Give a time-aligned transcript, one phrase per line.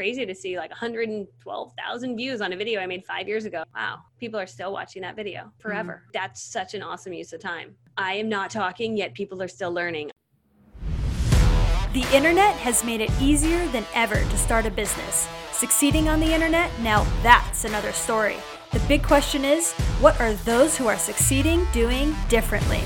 [0.00, 3.64] crazy to see like 112,000 views on a video I made five years ago.
[3.74, 6.04] Wow, people are still watching that video forever.
[6.06, 6.12] Mm.
[6.14, 7.74] That's such an awesome use of time.
[7.98, 10.10] I am not talking, yet people are still learning.
[11.92, 15.28] The internet has made it easier than ever to start a business.
[15.52, 18.36] Succeeding on the internet, now that's another story.
[18.72, 22.80] The big question is what are those who are succeeding doing differently?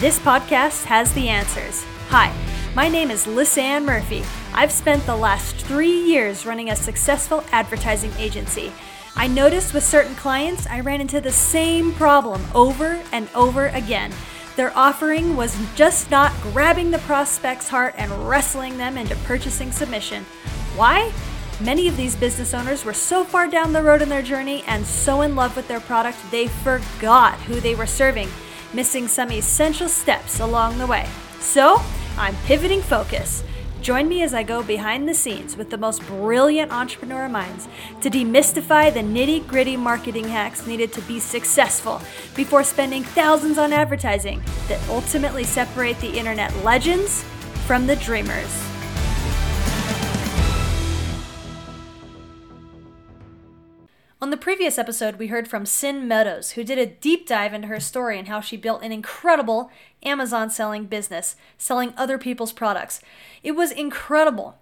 [0.00, 1.82] This podcast has the answers.
[2.10, 2.30] Hi,
[2.74, 4.22] my name is Lisanne Murphy.
[4.52, 8.72] I've spent the last three years running a successful advertising agency.
[9.16, 14.12] I noticed with certain clients, I ran into the same problem over and over again.
[14.56, 20.24] Their offering was just not grabbing the prospect's heart and wrestling them into purchasing submission.
[20.76, 21.12] Why?
[21.60, 24.86] Many of these business owners were so far down the road in their journey and
[24.86, 28.28] so in love with their product, they forgot who they were serving,
[28.72, 31.08] missing some essential steps along the way.
[31.40, 31.80] So,
[32.18, 33.44] I'm pivoting focus.
[33.80, 37.68] Join me as I go behind the scenes with the most brilliant entrepreneur minds
[38.00, 42.02] to demystify the nitty gritty marketing hacks needed to be successful
[42.34, 47.22] before spending thousands on advertising that ultimately separate the internet legends
[47.66, 48.77] from the dreamers.
[54.20, 57.68] On the previous episode, we heard from Sin Meadows, who did a deep dive into
[57.68, 59.70] her story and how she built an incredible
[60.02, 63.00] Amazon selling business, selling other people's products.
[63.44, 64.58] It was incredible.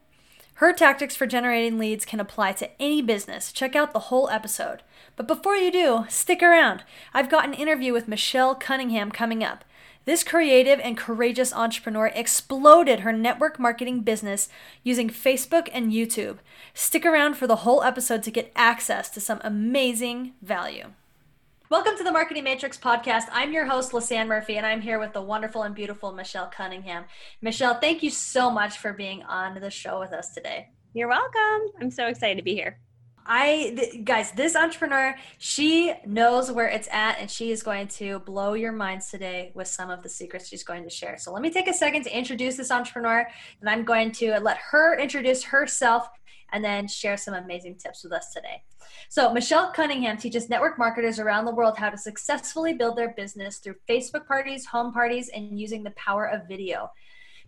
[0.56, 3.50] Her tactics for generating leads can apply to any business.
[3.50, 4.82] Check out the whole episode.
[5.16, 6.84] But before you do, stick around.
[7.14, 9.64] I've got an interview with Michelle Cunningham coming up.
[10.06, 14.48] This creative and courageous entrepreneur exploded her network marketing business
[14.84, 16.38] using Facebook and YouTube.
[16.74, 20.92] Stick around for the whole episode to get access to some amazing value.
[21.70, 23.24] Welcome to the Marketing Matrix podcast.
[23.32, 27.06] I'm your host, Lisanne Murphy, and I'm here with the wonderful and beautiful Michelle Cunningham.
[27.42, 30.68] Michelle, thank you so much for being on the show with us today.
[30.94, 31.72] You're welcome.
[31.80, 32.78] I'm so excited to be here.
[33.28, 38.20] I th- guys, this entrepreneur, she knows where it's at and she is going to
[38.20, 41.18] blow your minds today with some of the secrets she's going to share.
[41.18, 43.26] So let me take a second to introduce this entrepreneur
[43.60, 46.08] and I'm going to let her introduce herself
[46.52, 48.62] and then share some amazing tips with us today.
[49.08, 53.58] So, Michelle Cunningham teaches network marketers around the world how to successfully build their business
[53.58, 56.90] through Facebook parties, home parties, and using the power of video.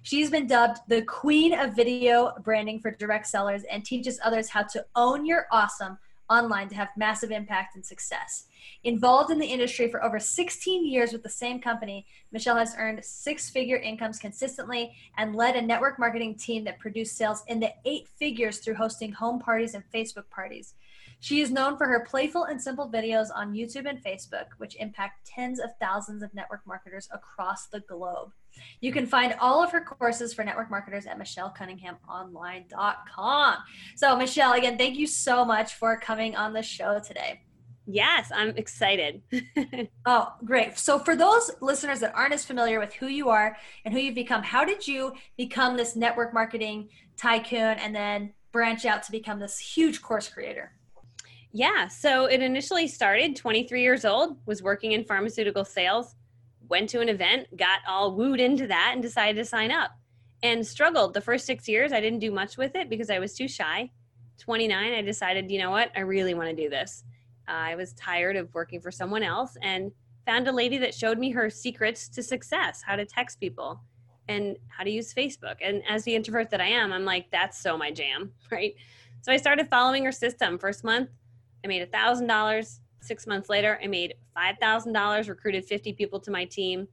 [0.03, 4.63] She's been dubbed the queen of video branding for direct sellers and teaches others how
[4.65, 5.99] to own your awesome
[6.31, 8.47] online to have massive impact and success.
[8.85, 13.05] Involved in the industry for over 16 years with the same company, Michelle has earned
[13.05, 17.73] six figure incomes consistently and led a network marketing team that produced sales in the
[17.85, 20.75] eight figures through hosting home parties and Facebook parties.
[21.21, 25.27] She is known for her playful and simple videos on YouTube and Facebook, which impact
[25.27, 28.33] tens of thousands of network marketers across the globe.
[28.81, 33.57] You can find all of her courses for network marketers at michellecunninghamonline.com.
[33.97, 37.41] So, Michelle, again, thank you so much for coming on the show today.
[37.91, 39.23] Yes, I'm excited.
[40.07, 40.79] oh, great.
[40.79, 44.15] So, for those listeners that aren't as familiar with who you are and who you've
[44.15, 49.39] become, how did you become this network marketing tycoon and then branch out to become
[49.39, 50.73] this huge course creator?
[51.51, 56.15] Yeah, so it initially started 23 years old, was working in pharmaceutical sales,
[56.69, 59.91] went to an event, got all wooed into that, and decided to sign up
[60.43, 61.15] and struggled.
[61.15, 63.91] The first six years, I didn't do much with it because I was too shy.
[64.39, 67.05] 29, I decided, you know what, I really want to do this.
[67.49, 69.91] Uh, I was tired of working for someone else and
[70.27, 73.81] found a lady that showed me her secrets to success how to text people
[74.29, 75.57] and how to use Facebook.
[75.63, 78.75] And as the introvert that I am, I'm like, that's so my jam, right?
[79.23, 80.59] So I started following her system.
[80.59, 81.11] First month,
[81.65, 82.81] I made a thousand dollars.
[83.01, 86.89] Six months later, I made five thousand dollars, recruited 50 people to my team,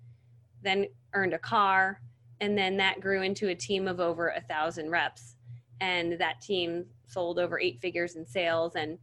[0.61, 2.01] then earned a car,
[2.41, 5.35] and then that grew into a team of over a thousand reps.
[5.81, 8.97] And that team sold over eight figures in sales, and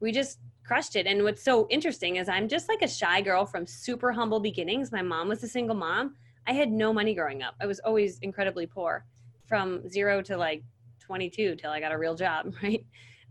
[0.00, 1.06] we just crushed it.
[1.06, 4.92] And what's so interesting is I'm just like a shy girl from super humble beginnings.
[4.92, 6.14] My mom was a single mom.
[6.46, 7.54] I had no money growing up.
[7.60, 9.06] I was always incredibly poor
[9.46, 10.62] from zero to like
[11.00, 12.84] 22 till I got a real job, right?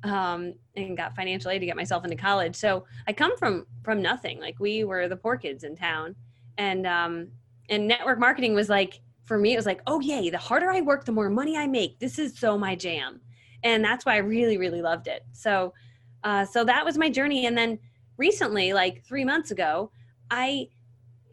[0.03, 2.55] Um, and got financial aid to get myself into college.
[2.55, 4.39] So I come from from nothing.
[4.39, 6.15] Like we were the poor kids in town,
[6.57, 7.27] and um,
[7.69, 9.53] and network marketing was like for me.
[9.53, 10.29] It was like, oh yay!
[10.29, 11.99] The harder I work, the more money I make.
[11.99, 13.21] This is so my jam,
[13.63, 15.25] and that's why I really really loved it.
[15.33, 15.73] So
[16.23, 17.45] uh, so that was my journey.
[17.45, 17.79] And then
[18.17, 19.91] recently, like three months ago,
[20.29, 20.67] I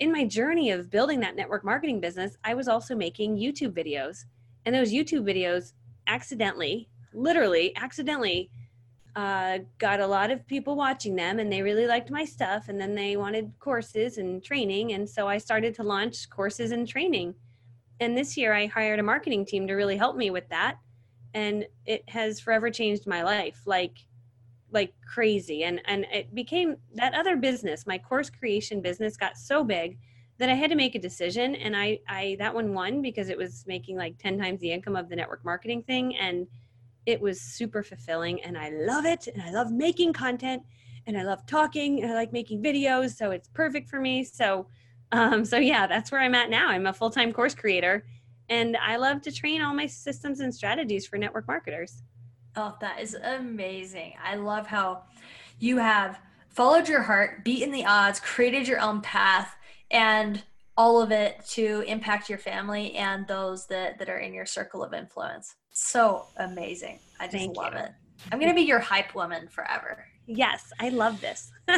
[0.00, 4.24] in my journey of building that network marketing business, I was also making YouTube videos,
[4.64, 5.72] and those YouTube videos
[6.06, 8.50] accidentally literally accidentally
[9.16, 12.80] uh, got a lot of people watching them and they really liked my stuff and
[12.80, 17.34] then they wanted courses and training and so i started to launch courses and training.
[18.00, 20.78] And this year i hired a marketing team to really help me with that
[21.32, 23.98] and it has forever changed my life like
[24.72, 25.62] like crazy.
[25.62, 29.98] And and it became that other business my course creation business got so big
[30.38, 33.38] that i had to make a decision and i i that one won because it
[33.38, 36.48] was making like 10 times the income of the network marketing thing and
[37.06, 40.62] it was super fulfilling and i love it and i love making content
[41.06, 44.66] and i love talking and i like making videos so it's perfect for me so
[45.12, 48.04] um so yeah that's where i'm at now i'm a full-time course creator
[48.48, 52.02] and i love to train all my systems and strategies for network marketers
[52.56, 54.14] Oh, that is amazing.
[54.22, 55.02] I love how
[55.58, 59.56] you have followed your heart, beaten the odds, created your own path,
[59.90, 60.44] and
[60.76, 64.82] all of it to impact your family and those that, that are in your circle
[64.82, 65.54] of influence.
[65.70, 66.98] So amazing.
[67.20, 67.80] I just Thank love you.
[67.80, 67.92] it.
[68.32, 70.04] I'm going to be your hype woman forever.
[70.26, 71.52] Yes, I love this.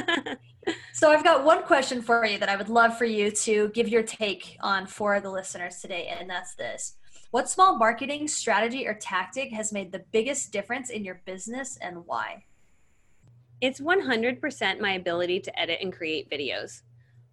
[0.92, 3.88] so I've got one question for you that I would love for you to give
[3.88, 6.96] your take on for the listeners today, and that's this.
[7.32, 12.06] What small marketing strategy or tactic has made the biggest difference in your business and
[12.06, 12.44] why?
[13.60, 16.82] It's 100% my ability to edit and create videos.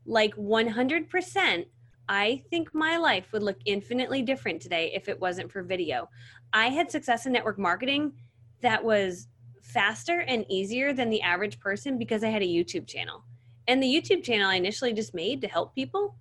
[0.06, 1.66] Like 100%,
[2.10, 6.10] I think my life would look infinitely different today if it wasn't for video.
[6.52, 8.14] I had success in network marketing
[8.62, 9.28] that was
[9.62, 13.24] faster and easier than the average person because I had a YouTube channel.
[13.68, 16.16] And the YouTube channel I initially just made to help people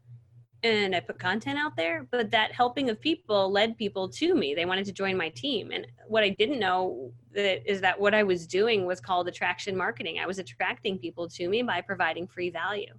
[0.65, 4.55] and I put content out there, but that helping of people led people to me.
[4.55, 5.73] They wanted to join my team.
[5.73, 9.77] And what I didn't know that is that what I was doing was called attraction
[9.77, 10.21] marketing.
[10.21, 12.95] I was attracting people to me by providing free value.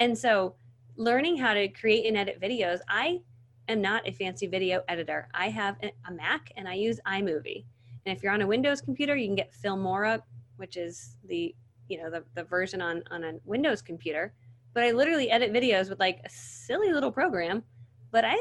[0.00, 0.56] And so
[0.96, 3.20] learning how to create and edit videos, I
[3.68, 5.28] am not a fancy video editor.
[5.32, 7.64] I have a Mac and I use iMovie.
[8.04, 10.22] And if you're on a Windows computer, you can get Filmora,
[10.56, 11.54] which is the
[11.88, 14.32] you know the, the version on on a Windows computer
[14.72, 17.62] but I literally edit videos with like a silly little program.
[18.10, 18.36] But I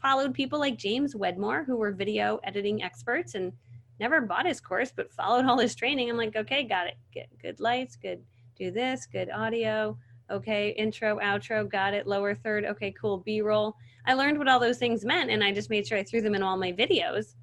[0.00, 3.52] followed people like James Wedmore, who were video editing experts and
[4.00, 6.10] never bought his course, but followed all his training.
[6.10, 6.96] I'm like, okay, got it.
[7.12, 8.22] Get good lights, good,
[8.56, 9.96] do this, good audio.
[10.30, 12.06] Okay, intro, outro, got it.
[12.06, 13.18] Lower third, okay, cool.
[13.18, 13.74] B roll.
[14.06, 16.34] I learned what all those things meant and I just made sure I threw them
[16.34, 17.34] in all my videos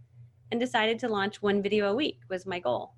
[0.52, 2.94] and decided to launch one video a week was my goal.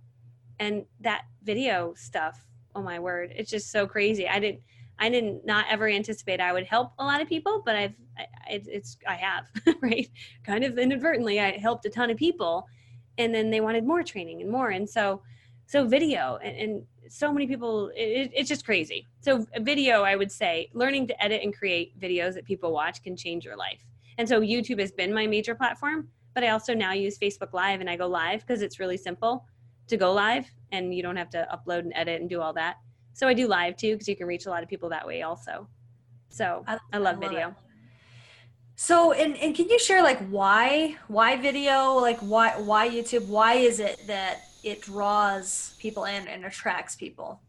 [0.59, 4.27] And that video stuff, oh my word, it's just so crazy.
[4.27, 4.61] I didn't
[4.99, 8.25] I didn't not ever anticipate I would help a lot of people, but I've I,
[8.47, 9.45] it's I have
[9.81, 10.09] right
[10.43, 12.65] kind of inadvertently I helped a ton of people,
[13.17, 15.21] and then they wanted more training and more, and so
[15.67, 19.05] so video and, and so many people it, it's just crazy.
[19.21, 23.15] So video I would say learning to edit and create videos that people watch can
[23.15, 23.85] change your life,
[24.17, 27.81] and so YouTube has been my major platform, but I also now use Facebook Live
[27.81, 29.45] and I go live because it's really simple
[29.87, 32.77] to go live and you don't have to upload and edit and do all that
[33.17, 35.23] so I do live too because you can reach a lot of people that way
[35.23, 35.67] also.
[36.29, 37.47] So I, I love, I love video.
[37.47, 37.53] It.
[38.75, 43.53] So and and can you share like why why video like why why YouTube why
[43.55, 47.39] is it that it draws people in and attracts people?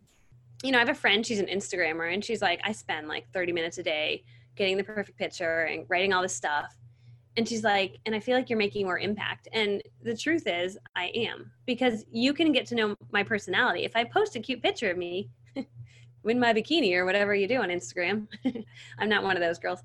[0.63, 3.31] You know, I have a friend, she's an Instagrammer and she's like I spend like
[3.33, 4.25] 30 minutes a day
[4.57, 6.77] getting the perfect picture and writing all this stuff.
[7.37, 9.47] And she's like, and I feel like you're making more impact.
[9.53, 13.85] And the truth is, I am because you can get to know my personality.
[13.85, 15.31] If I post a cute picture of me,
[16.25, 18.27] win my bikini or whatever you do on Instagram.
[18.99, 19.83] I'm not one of those girls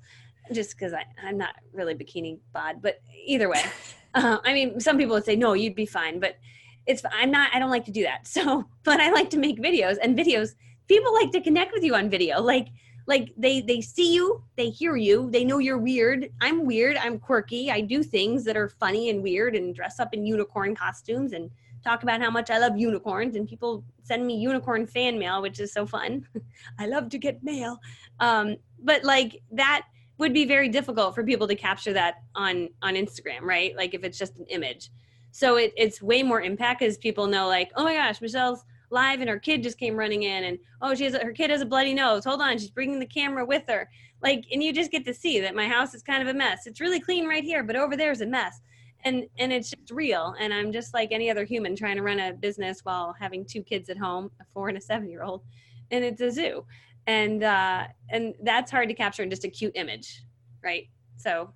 [0.52, 0.92] just because
[1.22, 3.62] I'm not really bikini bod, but either way,
[4.14, 6.36] uh, I mean, some people would say, no, you'd be fine, but
[6.86, 8.26] it's, I'm not, I don't like to do that.
[8.34, 10.54] So, but I like to make videos and videos,
[10.88, 12.40] people like to connect with you on video.
[12.40, 12.68] Like,
[13.06, 16.30] like they, they see you, they hear you, they know you're weird.
[16.40, 16.96] I'm weird.
[16.96, 17.70] I'm quirky.
[17.70, 21.50] I do things that are funny and weird and dress up in unicorn costumes and
[21.84, 25.60] talk about how much I love unicorns, and people send me unicorn fan mail, which
[25.60, 26.26] is so fun.
[26.78, 27.78] I love to get mail.
[28.20, 29.82] Um, but like that
[30.18, 33.76] would be very difficult for people to capture that on on Instagram, right?
[33.76, 34.90] Like if it's just an image.
[35.34, 39.18] So it, it's way more impact as people know, like, oh my gosh, Michelle's live
[39.18, 41.60] and her kid just came running in, and oh, she has a, her kid has
[41.60, 42.24] a bloody nose.
[42.24, 43.90] Hold on, she's bringing the camera with her.
[44.22, 46.68] Like, and you just get to see that my house is kind of a mess.
[46.68, 48.60] It's really clean right here, but over there is a mess
[49.02, 52.18] and and it's just real and i'm just like any other human trying to run
[52.20, 55.42] a business while having two kids at home a four and a seven year old
[55.90, 56.64] and it's a zoo
[57.06, 60.22] and uh and that's hard to capture in just a cute image
[60.62, 60.88] right
[61.18, 61.52] so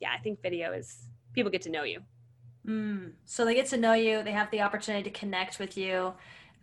[0.00, 2.02] yeah i think video is people get to know you
[2.66, 3.12] mm.
[3.24, 6.14] so they get to know you they have the opportunity to connect with you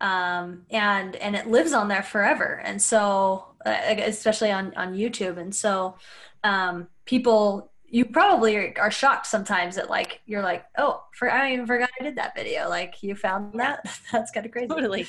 [0.02, 2.60] um, and and it lives on there forever.
[2.66, 5.38] And so uh, especially on on youtube.
[5.38, 5.96] And so
[6.44, 11.68] um, people you probably are, shocked sometimes that like you're like oh for i even
[11.68, 12.68] forgot i did that video.
[12.68, 13.86] Like you found that?
[14.12, 14.68] That's kind of crazy.
[14.68, 15.08] Totally.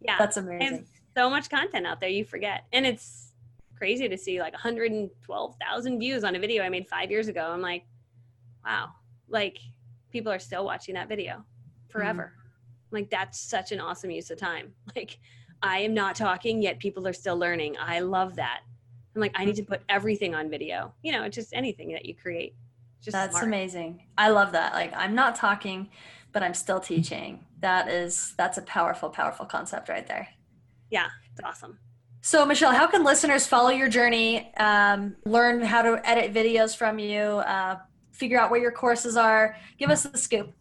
[0.00, 0.16] Yeah.
[0.18, 0.86] That's amazing.
[1.16, 2.64] so much content out there you forget.
[2.72, 3.32] And it's
[3.76, 7.42] crazy to see like 112000 views on a video i made five years ago.
[7.42, 7.84] I'm like
[8.64, 8.90] wow.
[9.28, 9.58] Like
[10.16, 11.44] people are still watching that video
[11.88, 12.32] forever.
[12.34, 12.92] Mm.
[12.92, 14.72] Like that's such an awesome use of time.
[14.96, 15.18] Like
[15.62, 17.76] I am not talking yet people are still learning.
[17.78, 18.60] I love that.
[19.14, 20.94] I'm like I need to put everything on video.
[21.02, 22.54] You know, just anything that you create.
[23.02, 23.46] Just That's smart.
[23.46, 24.06] amazing.
[24.16, 24.72] I love that.
[24.72, 25.90] Like I'm not talking
[26.32, 27.46] but I'm still teaching.
[27.60, 30.28] That is that's a powerful powerful concept right there.
[30.90, 31.78] Yeah, it's awesome.
[32.20, 36.98] So, Michelle, how can listeners follow your journey, um, learn how to edit videos from
[36.98, 37.78] you, uh,
[38.16, 39.56] figure out where your courses are?
[39.78, 40.52] Give us the scoop.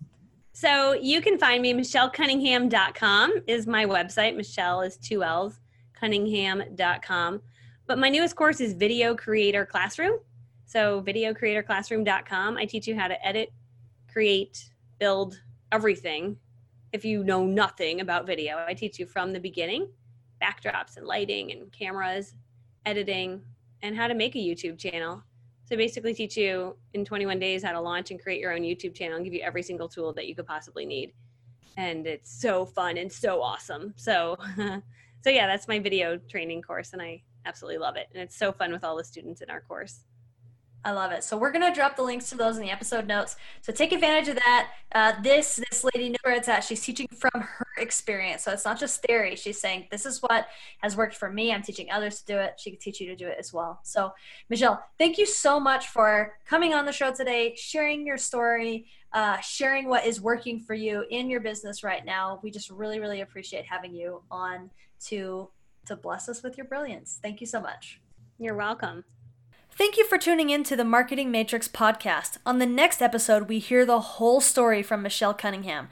[0.54, 4.36] So, you can find me, michellecunningham.com is my website.
[4.38, 5.60] Michelle is two L's,
[6.00, 7.42] cunningham.com.
[7.88, 10.20] But my newest course is Video Creator Classroom.
[10.66, 12.58] So, videocreatorclassroom.com.
[12.58, 13.52] I teach you how to edit,
[14.12, 16.38] create, build everything
[16.94, 18.64] if you know nothing about video.
[18.66, 19.90] I teach you from the beginning
[20.42, 22.34] backdrops and lighting and cameras,
[22.86, 23.42] editing,
[23.82, 25.24] and how to make a YouTube channel.
[25.65, 28.93] So basically teach you in 21 days how to launch and create your own YouTube
[28.93, 31.13] channel and give you every single tool that you could possibly need.
[31.75, 33.93] And it's so fun and so awesome.
[33.98, 34.38] So
[35.24, 38.07] so yeah, that's my video training course and I absolutely love it.
[38.13, 40.05] And it's so fun with all the students in our course.
[40.86, 41.24] I love it.
[41.24, 43.38] So we're gonna drop the links to those in the episode notes.
[43.63, 44.70] So take advantage of that.
[44.92, 46.63] Uh, this this lady knows where it's at.
[46.63, 48.44] She's teaching from her experience.
[48.44, 49.36] So it's not just theory.
[49.36, 50.48] She's saying this is what
[50.84, 51.51] has worked for me.
[51.51, 52.60] I'm teaching others to do it.
[52.60, 53.80] She could teach you to do it as well.
[53.82, 54.13] So
[54.48, 59.39] Michelle, thank you so much for coming on the show today, sharing your story, uh,
[59.39, 62.39] sharing what is working for you in your business right now.
[62.44, 64.70] We just really really appreciate having you on
[65.08, 65.50] to
[65.88, 67.18] to bless us with your brilliance.
[67.24, 68.01] Thank you so much.
[68.38, 69.04] You're welcome.
[69.77, 72.38] Thank you for tuning in to the Marketing Matrix podcast.
[72.46, 75.89] On the next episode, we hear the whole story from Michelle Cunningham.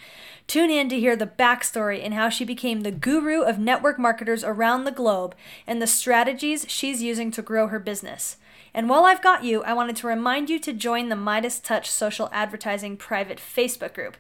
[0.48, 4.42] Tune in to hear the backstory and how she became the guru of network marketers
[4.42, 5.36] around the globe
[5.68, 8.38] and the strategies she's using to grow her business.
[8.74, 11.92] And while I've got you, I wanted to remind you to join the Midas Touch
[11.92, 14.16] Social Advertising private Facebook group.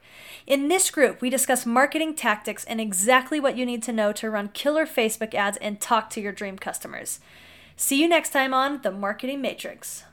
[0.46, 4.29] In this group, we discuss marketing tactics and exactly what you need to know to
[4.29, 7.22] run killer Facebook ads and talk to your dream customers.
[7.75, 10.03] See you next time on The Marketing Matrix.